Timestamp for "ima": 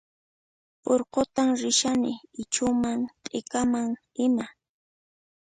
4.25-4.45